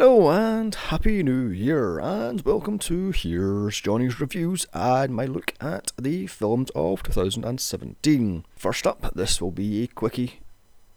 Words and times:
Hello 0.00 0.30
and 0.30 0.74
happy 0.74 1.22
new 1.22 1.48
year, 1.48 1.98
and 1.98 2.40
welcome 2.40 2.78
to 2.78 3.10
Here's 3.10 3.78
Johnny's 3.82 4.18
Reviews 4.18 4.64
and 4.72 5.14
my 5.14 5.26
look 5.26 5.52
at 5.60 5.92
the 6.00 6.26
films 6.26 6.70
of 6.74 7.02
2017. 7.02 8.46
First 8.56 8.86
up, 8.86 9.12
this 9.14 9.42
will 9.42 9.50
be 9.50 9.82
a 9.82 9.88
quickie 9.88 10.40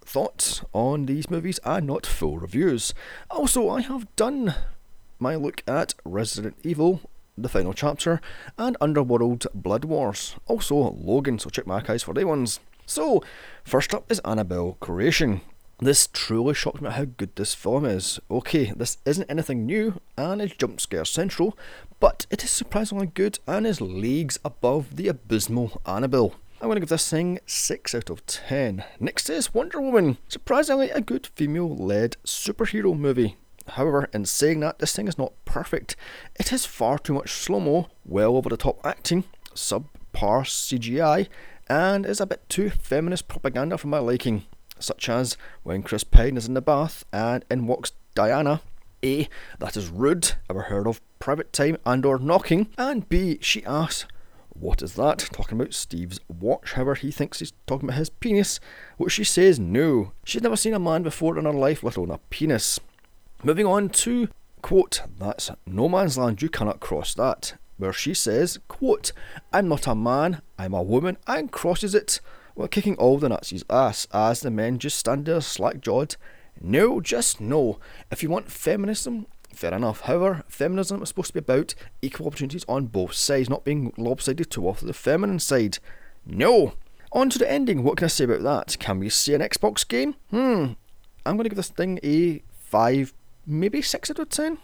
thoughts 0.06 0.64
on 0.72 1.06
these 1.06 1.30
movies 1.30 1.60
and 1.66 1.86
not 1.86 2.06
full 2.06 2.38
reviews. 2.38 2.94
Also, 3.30 3.70
I 3.70 3.82
have 3.82 4.08
done 4.16 4.56
my 5.20 5.36
look 5.36 5.64
at 5.68 5.96
Resident 6.06 6.56
Evil, 6.64 7.02
the 7.38 7.50
final 7.50 7.74
chapter, 7.74 8.22
and 8.58 8.78
Underworld 8.80 9.48
Blood 9.54 9.84
Wars. 9.84 10.38
Also, 10.48 10.78
Logan, 10.78 11.40
so 11.40 11.50
check 11.50 11.68
my 11.68 11.76
archives 11.76 12.04
for 12.04 12.14
they 12.14 12.24
ones. 12.24 12.62
So, 12.86 13.22
first 13.66 13.94
up 13.94 14.10
is 14.10 14.20
Annabelle 14.20 14.78
Creation. 14.80 15.42
This 15.80 16.08
truly 16.14 16.54
shocked 16.54 16.82
me 16.82 16.88
at 16.88 16.94
how 16.94 17.06
good 17.06 17.36
this 17.36 17.56
film 17.56 17.84
is. 17.84 18.20
Okay, 18.30 18.72
this 18.76 19.00
isn't 19.06 19.30
anything 19.30 19.66
new 19.66 20.00
and 20.16 20.42
is 20.42 20.54
jump 20.54 20.80
scare 20.80 21.04
central, 21.04 21.58
but 22.00 22.26
it 22.30 22.44
is 22.44 22.52
surprisingly 22.52 23.08
good 23.08 23.40
and 23.48 23.66
is 23.66 23.82
leagues 23.82 24.40
above 24.46 24.96
the 24.96 25.08
abysmal 25.08 25.82
Annabelle. 25.86 26.36
I'm 26.62 26.68
going 26.68 26.76
to 26.76 26.80
give 26.80 26.90
this 26.90 27.10
thing 27.10 27.40
6 27.46 27.96
out 27.96 28.10
of 28.10 28.26
10. 28.26 28.86
Next 29.00 29.30
is 29.30 29.54
Wonder 29.54 29.82
Woman. 29.82 30.20
Surprisingly, 30.30 30.92
a 30.92 31.02
good 31.02 31.28
female 31.28 31.76
led 31.76 32.16
superhero 32.24 32.98
movie. 32.98 33.36
However, 33.70 34.10
in 34.14 34.26
saying 34.26 34.60
that, 34.62 34.80
this 34.80 34.96
thing 34.96 35.08
is 35.08 35.18
not 35.18 35.34
perfect. 35.44 35.96
It 36.40 36.50
has 36.50 36.66
far 36.66 37.00
too 37.00 37.14
much 37.14 37.32
slow 37.32 37.60
mo, 37.60 37.90
well 38.06 38.38
over 38.38 38.48
the 38.48 38.58
top 38.58 38.80
acting, 38.86 39.26
subpar 39.54 40.46
CGI, 40.46 41.28
and 41.68 42.06
is 42.06 42.22
a 42.22 42.26
bit 42.26 42.48
too 42.48 42.70
feminist 42.70 43.28
propaganda 43.28 43.78
for 43.78 43.88
my 43.88 44.00
liking 44.00 44.46
such 44.84 45.10
as 45.10 45.38
when 45.64 45.84
Chris 45.84 46.04
Pine 46.04 46.38
is 46.38 46.48
in 46.48 46.54
the 46.54 46.62
bath 46.62 47.06
and 47.12 47.46
in 47.50 47.68
walks 47.68 47.94
Diana. 48.16 48.62
A. 49.04 49.28
That 49.60 49.76
is 49.76 49.90
rude. 49.90 50.34
Ever 50.50 50.64
heard 50.64 50.88
of 50.88 51.02
private 51.20 51.52
time 51.52 51.78
and 51.86 52.06
or 52.06 52.18
knocking? 52.18 52.70
And 52.78 53.08
B. 53.10 53.38
She 53.42 53.66
asks, 53.66 54.06
what 54.54 54.82
is 54.82 54.94
that? 54.96 55.20
Talking 55.34 55.60
about 55.60 55.74
Steve's 55.74 56.20
watch. 56.28 56.74
However, 56.74 56.96
he 56.96 57.12
thinks 57.12 57.40
he's 57.40 57.54
talking 57.66 57.90
about 57.90 57.98
his 57.98 58.10
penis, 58.10 58.60
which 58.98 59.14
she 59.14 59.24
says 59.24 59.60
no. 59.60 60.12
She's 60.24 60.44
never 60.44 60.56
seen 60.56 60.74
a 60.74 60.80
man 60.80 61.04
before 61.04 61.38
in 61.38 61.46
her 61.46 61.52
life, 61.52 61.84
let 61.84 61.98
alone 61.98 62.12
a 62.12 62.20
penis. 62.30 62.80
Moving 63.44 63.66
on 63.66 63.90
to, 63.90 64.30
quote, 64.62 65.02
that's 65.18 65.50
no 65.66 65.90
man's 65.90 66.18
land, 66.18 66.42
you 66.42 66.50
cannot 66.50 66.80
cross 66.80 67.14
that. 67.16 67.56
Where 67.78 67.92
she 67.92 68.14
says, 68.14 68.60
quote, 68.68 69.12
I'm 69.52 69.68
not 69.68 69.88
a 69.88 69.96
man, 69.96 70.42
I'm 70.58 70.74
a 70.74 70.84
woman, 70.84 71.18
and 71.28 71.52
crosses 71.52 71.96
it 71.96 72.22
were 72.56 72.68
kicking 72.68 72.96
all 72.96 73.18
the 73.18 73.30
Nazis' 73.30 73.64
ass 73.70 74.08
as 74.14 74.42
the 74.42 74.52
men 74.52 74.80
just 74.80 74.98
stand 74.98 75.26
there 75.26 75.42
slack 75.42 75.82
jawed. 75.82 76.16
No, 76.62 77.02
just 77.02 77.42
no. 77.42 77.80
If 78.12 78.22
you 78.22 78.30
want 78.30 78.52
feminism, 78.52 79.26
fair 79.54 79.74
enough. 79.74 80.02
However, 80.02 80.44
feminism 80.48 81.02
is 81.02 81.10
supposed 81.10 81.30
to 81.30 81.34
be 81.34 81.40
about 81.40 81.76
equal 82.02 82.28
opportunities 82.28 82.66
on 82.68 82.88
both 82.88 83.14
sides, 83.14 83.50
not 83.50 83.64
being 83.64 83.94
lopsided 83.98 84.50
to 84.52 84.56
towards 84.56 84.82
the 84.82 84.94
feminine 84.94 85.40
side. 85.40 85.80
No. 86.26 86.74
On 87.12 87.30
to 87.30 87.40
the 87.40 87.52
ending. 87.52 87.84
What 87.84 87.98
can 87.98 88.06
I 88.06 88.10
say 88.10 88.26
about 88.26 88.44
that? 88.44 88.78
Can 88.80 89.00
we 89.00 89.10
see 89.10 89.34
an 89.34 89.42
Xbox 89.42 89.88
game? 89.88 90.16
Hmm. 90.30 90.74
I'm 91.26 91.38
going 91.38 91.44
to 91.44 91.50
give 91.50 91.58
this 91.58 91.70
thing 91.70 92.00
a 92.04 92.44
5, 92.66 93.14
maybe 93.46 93.82
6 93.82 94.12
out 94.12 94.20
of 94.20 94.30
10. 94.30 94.58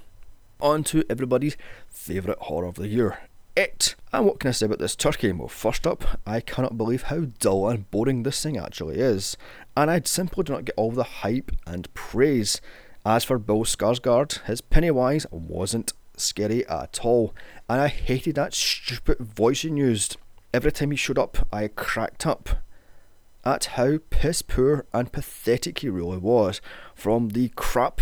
On 0.62 0.84
to 0.86 1.04
everybody's 1.10 1.56
favourite 1.88 2.40
horror 2.40 2.68
of 2.68 2.76
the 2.76 2.88
year 2.88 3.29
it. 3.56 3.96
And 4.12 4.26
what 4.26 4.40
can 4.40 4.50
I 4.50 4.52
say 4.52 4.66
about 4.66 4.80
this 4.80 4.96
turkey? 4.96 5.32
Well, 5.32 5.48
first 5.48 5.86
up, 5.86 6.20
I 6.26 6.40
cannot 6.40 6.78
believe 6.78 7.04
how 7.04 7.28
dull 7.40 7.70
and 7.70 7.90
boring 7.92 8.24
this 8.24 8.42
thing 8.42 8.58
actually 8.58 9.00
is, 9.00 9.38
and 9.76 9.92
I 9.92 10.02
simply 10.04 10.44
do 10.44 10.54
not 10.54 10.66
get 10.66 10.76
all 10.78 10.92
the 10.92 11.04
hype 11.04 11.52
and 11.68 11.94
praise. 11.94 12.62
As 13.06 13.24
for 13.24 13.40
Bill 13.40 13.64
Skarsgård, 13.64 14.44
his 14.44 14.62
Pennywise 14.62 15.26
wasn't 15.32 15.94
scary 16.18 16.68
at 16.68 17.00
all, 17.04 17.34
and 17.70 17.80
I 17.80 17.88
hated 17.88 18.36
that 18.36 18.54
stupid 18.54 19.20
voice 19.20 19.62
he 19.62 19.70
used. 19.70 20.18
Every 20.54 20.72
time 20.72 20.92
he 20.92 20.98
showed 20.98 21.20
up, 21.20 21.48
I 21.52 21.68
cracked 21.68 22.26
up 22.26 22.50
at 23.46 23.66
how 23.66 24.00
piss 24.10 24.42
poor 24.42 24.86
and 24.94 25.12
pathetic 25.12 25.80
he 25.80 25.90
really 25.90 26.18
was, 26.18 26.62
from 26.94 27.30
the 27.30 27.50
crap 27.56 28.02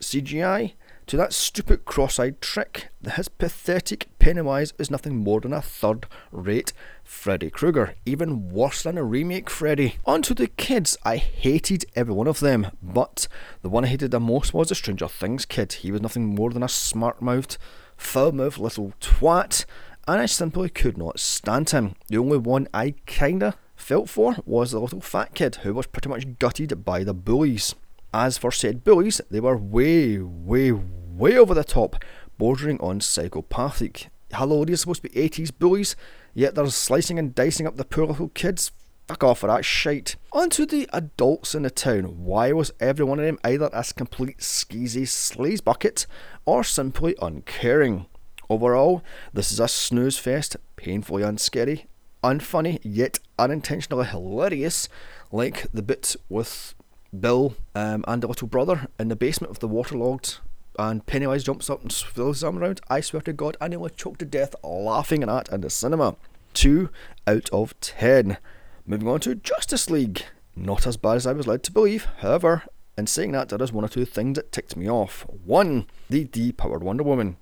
CGI 0.00 0.74
to 1.06 1.16
that 1.16 1.32
stupid 1.32 1.84
cross 1.84 2.18
eyed 2.18 2.40
trick, 2.40 2.88
his 3.14 3.28
pathetic 3.28 4.08
Pennywise 4.18 4.72
is 4.78 4.90
nothing 4.90 5.16
more 5.16 5.40
than 5.40 5.52
a 5.52 5.60
third 5.60 6.06
rate 6.32 6.72
Freddy 7.02 7.50
Krueger, 7.50 7.94
even 8.06 8.48
worse 8.48 8.82
than 8.82 8.96
a 8.96 9.04
remake 9.04 9.50
Freddy. 9.50 9.96
On 10.06 10.22
to 10.22 10.32
the 10.32 10.46
kids, 10.46 10.96
I 11.04 11.16
hated 11.16 11.84
every 11.94 12.14
one 12.14 12.26
of 12.26 12.40
them, 12.40 12.68
but 12.82 13.28
the 13.60 13.68
one 13.68 13.84
I 13.84 13.88
hated 13.88 14.12
the 14.12 14.20
most 14.20 14.54
was 14.54 14.70
the 14.70 14.74
Stranger 14.74 15.08
Things 15.08 15.44
kid. 15.44 15.74
He 15.74 15.92
was 15.92 16.00
nothing 16.00 16.34
more 16.34 16.50
than 16.50 16.62
a 16.62 16.68
smart 16.68 17.20
mouthed, 17.20 17.58
foul 17.96 18.32
mouthed 18.32 18.58
little 18.58 18.94
twat, 19.00 19.66
and 20.08 20.20
I 20.20 20.26
simply 20.26 20.70
could 20.70 20.96
not 20.96 21.20
stand 21.20 21.70
him. 21.70 21.94
The 22.08 22.18
only 22.18 22.38
one 22.38 22.66
I 22.72 22.94
kinda 23.04 23.54
felt 23.76 24.08
for 24.08 24.36
was 24.46 24.70
the 24.70 24.80
little 24.80 25.00
fat 25.00 25.34
kid 25.34 25.56
who 25.56 25.74
was 25.74 25.86
pretty 25.86 26.08
much 26.08 26.38
gutted 26.38 26.84
by 26.84 27.04
the 27.04 27.14
bullies. 27.14 27.74
As 28.16 28.38
for 28.38 28.52
said 28.52 28.84
bullies, 28.84 29.20
they 29.28 29.40
were 29.40 29.56
way, 29.56 30.18
way, 30.18 30.70
way 30.70 31.36
over 31.36 31.52
the 31.52 31.64
top, 31.64 31.96
bordering 32.38 32.78
on 32.78 33.00
psychopathic. 33.00 34.08
Hello, 34.32 34.64
these 34.64 34.74
are 34.74 34.82
supposed 34.82 35.02
to 35.02 35.08
be 35.08 35.28
80s 35.28 35.50
bullies, 35.58 35.96
yet 36.32 36.54
they're 36.54 36.66
slicing 36.68 37.18
and 37.18 37.34
dicing 37.34 37.66
up 37.66 37.76
the 37.76 37.84
poor 37.84 38.06
little 38.06 38.28
kids. 38.28 38.70
Fuck 39.08 39.24
off 39.24 39.42
with 39.42 39.50
that 39.50 39.64
shite. 39.64 40.14
On 40.32 40.48
to 40.50 40.64
the 40.64 40.88
adults 40.92 41.56
in 41.56 41.62
the 41.62 41.72
town. 41.72 42.24
Why 42.24 42.52
was 42.52 42.72
every 42.78 43.04
one 43.04 43.18
of 43.18 43.24
them 43.24 43.40
either 43.42 43.68
a 43.72 43.84
complete 43.96 44.38
skeezy 44.38 45.02
sleaze 45.02 45.62
bucket 45.64 46.06
or 46.44 46.62
simply 46.62 47.16
uncaring? 47.20 48.06
Overall, 48.48 49.02
this 49.32 49.50
is 49.50 49.58
a 49.58 49.66
snooze 49.66 50.18
fest, 50.18 50.56
painfully 50.76 51.24
unscary, 51.24 51.86
unfunny, 52.22 52.78
yet 52.84 53.18
unintentionally 53.40 54.06
hilarious, 54.06 54.88
like 55.32 55.66
the 55.74 55.82
bit 55.82 56.14
with 56.28 56.76
Bill 57.20 57.54
um, 57.74 58.04
and 58.06 58.22
the 58.22 58.26
little 58.26 58.48
brother 58.48 58.88
in 58.98 59.08
the 59.08 59.16
basement 59.16 59.50
of 59.50 59.60
the 59.60 59.68
waterlogged 59.68 60.38
and 60.78 61.06
Pennywise 61.06 61.44
jumps 61.44 61.70
up 61.70 61.82
and 61.82 61.92
throws 61.92 62.36
his 62.36 62.44
arm 62.44 62.58
around. 62.58 62.80
I 62.88 63.00
swear 63.00 63.22
to 63.22 63.32
God, 63.32 63.56
I 63.60 63.68
nearly 63.68 63.90
choked 63.90 64.20
to 64.20 64.24
death 64.24 64.54
laughing 64.62 65.22
at 65.22 65.28
that 65.28 65.52
in 65.52 65.60
the 65.60 65.70
cinema. 65.70 66.16
2 66.54 66.90
out 67.26 67.50
of 67.52 67.78
10. 67.80 68.38
Moving 68.86 69.08
on 69.08 69.20
to 69.20 69.34
Justice 69.34 69.90
League. 69.90 70.24
Not 70.56 70.86
as 70.86 70.96
bad 70.96 71.16
as 71.16 71.26
I 71.26 71.32
was 71.32 71.46
led 71.46 71.62
to 71.64 71.72
believe, 71.72 72.06
however, 72.18 72.62
in 72.96 73.06
saying 73.06 73.32
that, 73.32 73.48
there 73.48 73.62
is 73.62 73.72
one 73.72 73.84
or 73.84 73.88
two 73.88 74.04
things 74.04 74.36
that 74.36 74.52
ticked 74.52 74.76
me 74.76 74.88
off. 74.88 75.26
One, 75.44 75.86
the 76.08 76.24
depowered 76.24 76.82
Wonder 76.82 77.02
Woman. 77.02 77.36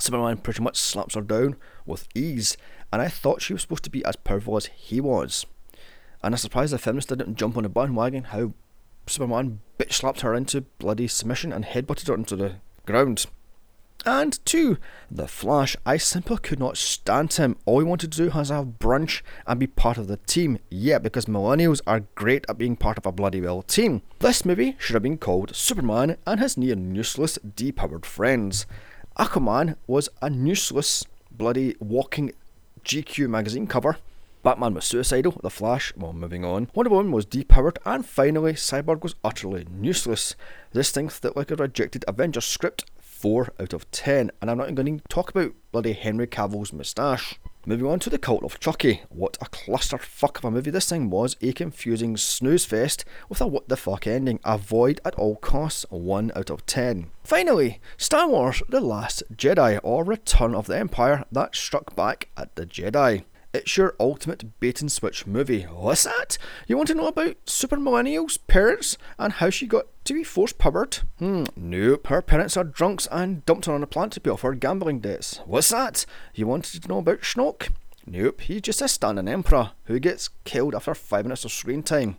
Superman 0.00 0.38
pretty 0.38 0.62
much 0.62 0.76
slaps 0.76 1.14
her 1.14 1.20
down 1.20 1.56
with 1.86 2.08
ease, 2.14 2.56
and 2.92 3.00
I 3.02 3.08
thought 3.08 3.42
she 3.42 3.52
was 3.52 3.62
supposed 3.62 3.84
to 3.84 3.90
be 3.90 4.04
as 4.04 4.16
powerful 4.16 4.56
as 4.56 4.66
he 4.66 5.00
was. 5.00 5.46
And 6.22 6.34
I'm 6.34 6.38
surprised 6.38 6.72
the 6.72 6.78
feminists 6.78 7.08
didn't 7.08 7.36
jump 7.36 7.56
on 7.56 7.62
the 7.62 7.68
bandwagon 7.68 8.24
how 8.24 8.52
Superman 9.08 9.60
bitch 9.78 9.92
slapped 9.92 10.20
her 10.20 10.34
into 10.34 10.62
bloody 10.78 11.08
submission 11.08 11.52
and 11.52 11.64
headbutted 11.64 12.08
her 12.08 12.14
into 12.14 12.36
the 12.36 12.54
ground. 12.86 13.26
And 14.06 14.38
two, 14.44 14.78
The 15.10 15.26
Flash. 15.26 15.76
I 15.84 15.96
simply 15.96 16.38
could 16.38 16.58
not 16.60 16.76
stand 16.76 17.32
him. 17.34 17.56
All 17.66 17.80
he 17.80 17.84
wanted 17.84 18.12
to 18.12 18.18
do 18.18 18.30
was 18.30 18.48
have 18.48 18.78
brunch 18.78 19.22
and 19.46 19.58
be 19.58 19.66
part 19.66 19.98
of 19.98 20.06
the 20.06 20.18
team. 20.18 20.58
Yeah, 20.70 20.98
because 20.98 21.26
millennials 21.26 21.80
are 21.86 22.04
great 22.14 22.44
at 22.48 22.58
being 22.58 22.76
part 22.76 22.96
of 22.96 23.06
a 23.06 23.12
bloody 23.12 23.40
well 23.40 23.62
team. 23.62 24.02
This 24.20 24.44
movie 24.44 24.76
should 24.78 24.94
have 24.94 25.02
been 25.02 25.18
called 25.18 25.54
Superman 25.54 26.16
and 26.26 26.40
his 26.40 26.56
near 26.56 26.76
useless 26.78 27.38
depowered 27.38 28.04
friends. 28.04 28.66
Aquaman 29.18 29.76
was 29.88 30.08
a 30.22 30.30
useless 30.30 31.04
bloody 31.30 31.74
walking 31.80 32.32
GQ 32.84 33.28
magazine 33.28 33.66
cover 33.66 33.98
Batman 34.42 34.74
was 34.74 34.84
suicidal, 34.84 35.40
The 35.42 35.50
Flash, 35.50 35.92
well, 35.96 36.12
moving 36.12 36.44
on. 36.44 36.68
Wonder 36.74 36.90
Woman 36.90 37.12
was 37.12 37.26
depowered, 37.26 37.78
and 37.84 38.06
finally, 38.06 38.52
Cyborg 38.52 39.02
was 39.02 39.16
utterly 39.24 39.66
useless. 39.80 40.34
This 40.72 40.90
thing 40.90 41.08
felt 41.08 41.36
like 41.36 41.50
a 41.50 41.56
rejected 41.56 42.04
Avengers 42.06 42.44
script, 42.44 42.84
4 43.00 43.48
out 43.58 43.72
of 43.72 43.90
10, 43.90 44.30
and 44.40 44.50
I'm 44.50 44.58
not 44.58 44.64
even 44.64 44.74
going 44.76 44.98
to 44.98 45.04
talk 45.08 45.30
about 45.30 45.54
bloody 45.72 45.92
Henry 45.92 46.26
Cavill's 46.26 46.72
moustache. 46.72 47.38
Moving 47.66 47.86
on 47.86 47.98
to 47.98 48.08
the 48.08 48.18
Cult 48.18 48.44
of 48.44 48.60
Chucky. 48.60 49.02
What 49.10 49.36
a 49.42 49.46
clusterfuck 49.46 50.38
of 50.38 50.44
a 50.46 50.50
movie 50.50 50.70
this 50.70 50.88
thing 50.88 51.10
was. 51.10 51.36
A 51.42 51.52
confusing 51.52 52.16
snooze 52.16 52.64
fest 52.64 53.04
with 53.28 53.42
a 53.42 53.46
what 53.46 53.68
the 53.68 53.76
fuck 53.76 54.06
ending. 54.06 54.40
Avoid 54.44 55.02
at 55.04 55.16
all 55.16 55.36
costs. 55.36 55.84
1 55.90 56.32
out 56.34 56.48
of 56.48 56.64
10. 56.64 57.10
Finally, 57.24 57.80
Star 57.98 58.26
Wars 58.26 58.62
The 58.70 58.80
Last 58.80 59.22
Jedi 59.34 59.80
or 59.82 60.02
Return 60.04 60.54
of 60.54 60.66
the 60.66 60.78
Empire 60.78 61.24
that 61.30 61.54
struck 61.54 61.94
back 61.94 62.28
at 62.38 62.56
the 62.56 62.64
Jedi. 62.64 63.24
It's 63.58 63.76
your 63.76 63.96
ultimate 63.98 64.60
bait 64.60 64.80
and 64.80 64.90
switch 64.90 65.26
movie. 65.26 65.62
What's 65.62 66.04
that? 66.04 66.38
You 66.68 66.76
want 66.76 66.86
to 66.90 66.94
know 66.94 67.08
about 67.08 67.36
super 67.44 67.76
millennials' 67.76 68.38
parents 68.46 68.96
and 69.18 69.32
how 69.32 69.50
she 69.50 69.66
got 69.66 69.86
to 70.04 70.14
be 70.14 70.22
force 70.22 70.52
powered? 70.52 70.98
Hmm, 71.18 71.42
nope. 71.56 72.06
Her 72.06 72.22
parents 72.22 72.56
are 72.56 72.62
drunks 72.62 73.08
and 73.10 73.44
dumped 73.46 73.66
her 73.66 73.72
on 73.72 73.82
a 73.82 73.88
planet 73.88 74.12
to 74.12 74.20
pay 74.20 74.30
off 74.30 74.42
her 74.42 74.54
gambling 74.54 75.00
debts. 75.00 75.40
What's 75.44 75.70
that? 75.70 76.06
You 76.34 76.46
wanted 76.46 76.80
to 76.80 76.88
know 76.88 76.98
about 76.98 77.22
Snoke? 77.22 77.70
Nope, 78.06 78.42
he's 78.42 78.62
just 78.62 78.80
a 78.80 78.86
standing 78.86 79.26
emperor 79.26 79.72
who 79.86 79.98
gets 79.98 80.30
killed 80.44 80.76
after 80.76 80.94
five 80.94 81.24
minutes 81.24 81.44
of 81.44 81.50
screen 81.50 81.82
time. 81.82 82.18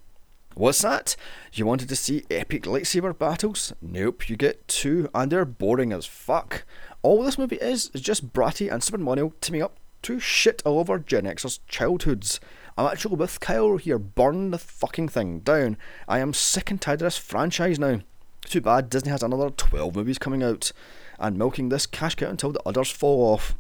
What's 0.56 0.82
that? 0.82 1.16
You 1.54 1.66
wanted 1.66 1.88
to 1.88 1.96
see 1.96 2.26
epic 2.30 2.64
lightsaber 2.64 3.18
battles? 3.18 3.72
Nope, 3.82 4.30
you 4.30 4.36
get 4.36 4.68
two, 4.68 5.10
and 5.16 5.32
they're 5.32 5.46
boring 5.46 5.94
as 5.94 6.06
fuck. 6.06 6.66
All 7.02 7.24
this 7.24 7.38
movie 7.38 7.56
is 7.62 7.90
is 7.94 8.02
just 8.02 8.34
Bratty 8.34 8.70
and 8.70 8.84
Super 8.84 8.98
Mario 8.98 9.32
teaming 9.40 9.64
up 9.64 9.79
to 10.04 10.20
shit 10.20 10.62
all 10.66 10.80
over 10.80 11.00
Gen 11.00 11.26
Xers' 11.26 11.60
childhoods. 11.68 12.40
I'm 12.78 12.88
actually 12.88 13.16
with 13.16 13.40
Kyle 13.40 13.78
here, 13.78 14.00
burn 14.00 14.52
the 14.52 14.58
fucking 14.58 15.10
thing 15.10 15.40
down. 15.40 15.78
I 16.08 16.20
am 16.20 16.34
sick 16.34 16.72
and 16.72 16.80
tired 16.80 17.02
of 17.02 17.08
this 17.08 17.18
franchise 17.18 17.80
now. 17.80 18.02
Too 18.46 18.62
bad 18.62 18.90
Disney 18.90 19.12
has 19.12 19.24
another 19.24 19.50
12 19.50 19.96
movies 19.96 20.18
coming 20.18 20.44
out, 20.44 20.72
and 21.20 21.38
milking 21.38 21.70
this 21.70 21.86
cash 21.86 22.16
cow 22.16 22.30
until 22.30 22.52
the 22.52 22.62
others 22.66 22.90
fall 22.90 23.34
off. 23.34 23.56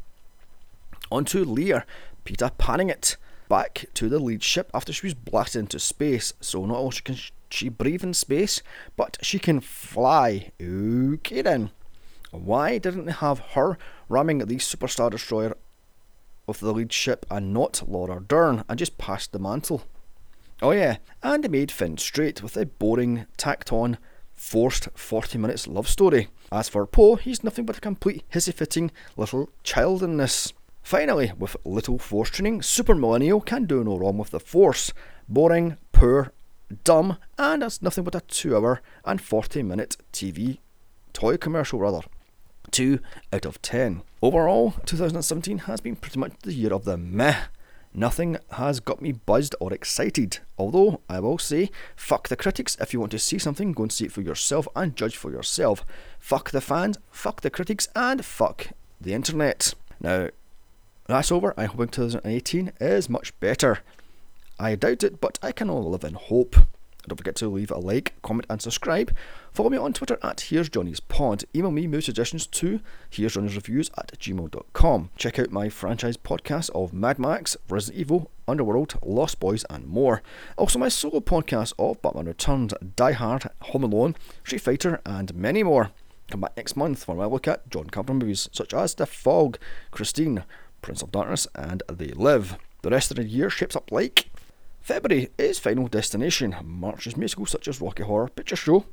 On 1.11 1.25
to 1.25 1.45
Leia, 1.45 1.83
Peter 2.23 2.51
panning 2.57 2.89
it 2.89 3.17
back 3.49 3.85
to 3.95 4.07
the 4.07 4.19
lead 4.19 4.43
ship 4.43 4.69
after 4.73 4.93
she 4.93 5.07
was 5.07 5.13
blasted 5.15 5.61
into 5.61 5.79
space. 5.79 6.33
So 6.39 6.65
not 6.65 6.77
only 6.77 6.97
can 7.03 7.17
she 7.49 7.67
breathe 7.67 8.03
in 8.03 8.13
space, 8.13 8.61
but 8.95 9.17
she 9.21 9.39
can 9.39 9.59
fly. 9.59 10.51
Okay 10.61 11.41
then. 11.41 11.71
Why 12.31 12.77
didn't 12.77 13.05
they 13.05 13.11
have 13.11 13.39
her 13.39 13.77
ramming 14.07 14.37
the 14.37 14.55
Superstar 14.57 15.09
Destroyer 15.09 15.57
of 16.49 16.59
the 16.59 16.73
lead 16.73 16.91
ship 16.91 17.25
and 17.29 17.53
not 17.53 17.83
Laura 17.87 18.19
Dern 18.19 18.63
and 18.67 18.79
just 18.79 18.97
passed 18.97 19.31
the 19.31 19.39
mantle. 19.39 19.83
Oh 20.61 20.71
yeah, 20.71 20.97
and 21.23 21.43
they 21.43 21.47
made 21.47 21.71
Finn 21.71 21.97
straight 21.97 22.43
with 22.43 22.57
a 22.57 22.65
boring, 22.65 23.25
tacked 23.37 23.71
on, 23.71 23.97
forced 24.33 24.89
40 24.95 25.37
minutes 25.37 25.67
love 25.67 25.87
story. 25.87 26.27
As 26.51 26.67
for 26.67 26.85
Poe, 26.85 27.15
he's 27.15 27.43
nothing 27.43 27.65
but 27.65 27.77
a 27.77 27.81
complete 27.81 28.23
hissy 28.33 28.53
fitting 28.53 28.91
little 29.15 29.49
child 29.63 30.03
in 30.03 30.17
this. 30.17 30.53
Finally, 30.81 31.31
with 31.37 31.55
little 31.63 31.99
force 31.99 32.29
training, 32.29 32.61
Super 32.61 32.95
Millennial 32.95 33.41
can 33.41 33.65
do 33.65 33.83
no 33.83 33.97
wrong 33.97 34.17
with 34.17 34.31
the 34.31 34.39
force. 34.39 34.91
Boring, 35.27 35.77
poor, 35.91 36.33
dumb, 36.83 37.17
and 37.37 37.63
it's 37.63 37.81
nothing 37.81 38.03
but 38.03 38.15
a 38.15 38.21
2 38.21 38.55
hour 38.55 38.81
and 39.05 39.21
40 39.21 39.63
minute 39.63 39.97
TV 40.11 40.59
toy 41.13 41.37
commercial 41.37 41.79
rather. 41.79 42.01
2 42.71 42.99
out 43.33 43.45
of 43.45 43.61
10. 43.61 44.01
Overall, 44.21 44.75
2017 44.85 45.59
has 45.59 45.81
been 45.81 45.95
pretty 45.95 46.19
much 46.19 46.33
the 46.43 46.53
year 46.53 46.73
of 46.73 46.85
the 46.85 46.97
meh. 46.97 47.45
Nothing 47.93 48.37
has 48.51 48.79
got 48.79 49.01
me 49.01 49.11
buzzed 49.11 49.55
or 49.59 49.73
excited. 49.73 50.39
Although, 50.57 51.01
I 51.09 51.19
will 51.19 51.39
say, 51.39 51.71
fuck 51.95 52.27
the 52.27 52.35
critics. 52.35 52.77
If 52.79 52.93
you 52.93 52.99
want 52.99 53.11
to 53.13 53.19
see 53.19 53.39
something, 53.39 53.71
go 53.71 53.83
and 53.83 53.91
see 53.91 54.05
it 54.05 54.11
for 54.11 54.21
yourself 54.21 54.67
and 54.75 54.95
judge 54.95 55.17
for 55.17 55.31
yourself. 55.31 55.83
Fuck 56.19 56.51
the 56.51 56.61
fans, 56.61 56.99
fuck 57.09 57.41
the 57.41 57.49
critics, 57.49 57.87
and 57.95 58.23
fuck 58.23 58.67
the 59.01 59.13
internet. 59.13 59.73
Now, 59.99 60.29
that's 61.07 61.31
over. 61.31 61.53
I 61.57 61.65
hope 61.65 61.89
2018 61.91 62.73
is 62.79 63.09
much 63.09 63.37
better. 63.39 63.79
I 64.59 64.75
doubt 64.75 65.03
it, 65.03 65.19
but 65.19 65.39
I 65.41 65.51
can 65.51 65.69
only 65.69 65.89
live 65.89 66.03
in 66.03 66.13
hope. 66.13 66.55
Don't 67.09 67.17
forget 67.17 67.35
to 67.37 67.49
leave 67.49 67.71
a 67.71 67.77
like, 67.77 68.13
comment, 68.21 68.45
and 68.49 68.61
subscribe. 68.61 69.15
Follow 69.51 69.69
me 69.69 69.77
on 69.77 69.93
Twitter 69.93 70.17
at 70.21 70.41
Here's 70.41 70.69
Johnny's 70.69 70.99
Pod. 70.99 71.43
Email 71.55 71.71
me 71.71 71.87
movie 71.87 72.01
suggestions 72.01 72.45
to 72.47 72.79
Here's 73.09 73.33
Johnny's 73.33 73.55
Reviews 73.55 73.89
at 73.97 74.17
gmail.com. 74.19 75.09
Check 75.17 75.39
out 75.39 75.51
my 75.51 75.69
franchise 75.69 76.17
podcast 76.17 76.69
of 76.71 76.93
Mad 76.93 77.17
Max, 77.19 77.57
Resident 77.67 77.99
Evil, 77.99 78.31
Underworld, 78.47 78.99
Lost 79.03 79.39
Boys, 79.39 79.65
and 79.69 79.87
more. 79.87 80.21
Also, 80.57 80.79
my 80.79 80.87
solo 80.87 81.19
podcast 81.19 81.73
of 81.79 82.01
Batman 82.01 82.25
Returns, 82.25 82.73
Die 82.95 83.11
Hard, 83.11 83.49
Home 83.61 83.83
Alone, 83.83 84.15
Street 84.43 84.61
Fighter, 84.61 85.01
and 85.05 85.33
many 85.33 85.63
more. 85.63 85.91
Come 86.29 86.41
back 86.41 86.55
next 86.55 86.75
month 86.75 87.07
when 87.07 87.19
I 87.19 87.25
look 87.25 87.47
at 87.47 87.69
John 87.71 87.89
Carpenter 87.89 88.25
movies 88.25 88.49
such 88.51 88.73
as 88.73 88.93
The 88.93 89.07
Fog, 89.07 89.57
Christine, 89.89 90.43
Prince 90.83 91.01
of 91.01 91.11
Darkness, 91.11 91.47
and 91.55 91.81
They 91.89 92.09
Live. 92.09 92.57
The 92.81 92.91
rest 92.91 93.11
of 93.11 93.17
the 93.17 93.23
year 93.23 93.49
shapes 93.49 93.75
up 93.75 93.91
like 93.91 94.29
February 94.81 95.29
is 95.37 95.59
Final 95.59 95.87
Destination. 95.87 96.55
March 96.63 97.05
is 97.05 97.17
musicals 97.17 97.51
such 97.51 97.67
as 97.67 97.81
Rocky 97.81 98.03
Horror 98.03 98.29
Picture 98.29 98.55
Show. 98.55 98.85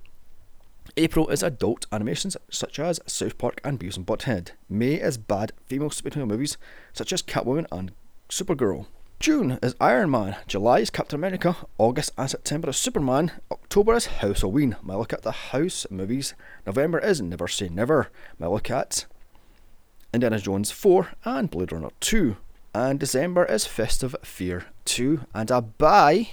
April 0.96 1.28
is 1.28 1.42
adult 1.42 1.86
animations 1.90 2.36
such 2.50 2.78
as 2.78 3.00
South 3.06 3.38
Park 3.38 3.60
and 3.64 3.78
Beavis 3.78 3.96
and 3.96 4.06
Butthead. 4.06 4.50
May 4.68 4.94
is 4.94 5.18
bad 5.18 5.52
female 5.66 5.90
superhero 5.90 6.26
movies 6.26 6.56
such 6.92 7.12
as 7.12 7.22
Catwoman 7.22 7.66
and 7.72 7.92
Supergirl. 8.28 8.86
June 9.18 9.58
is 9.62 9.74
Iron 9.80 10.10
Man, 10.10 10.36
July 10.46 10.80
is 10.80 10.90
Captain 10.90 11.18
America, 11.18 11.56
August 11.78 12.12
and 12.18 12.28
September 12.28 12.68
is 12.68 12.76
Superman, 12.76 13.32
October 13.50 13.94
is 13.94 14.06
House 14.06 14.42
Halloween. 14.42 14.76
My 14.82 14.94
look 14.94 15.12
at 15.12 15.22
the 15.22 15.32
house 15.32 15.86
movies. 15.90 16.34
November 16.66 16.98
is 16.98 17.22
Never 17.22 17.48
Say 17.48 17.68
Never. 17.68 18.10
My 18.38 18.46
look 18.46 18.70
at 18.70 19.06
Indiana 20.12 20.38
Jones 20.38 20.70
4 20.70 21.12
and 21.24 21.50
Blade 21.50 21.72
Runner 21.72 21.90
2 22.00 22.36
and 22.76 23.00
December 23.00 23.46
is 23.46 23.64
Festive 23.64 24.14
Fear 24.23 24.67
2 24.84 25.20
and 25.32 25.50
a 25.50 25.62
bye 25.62 26.25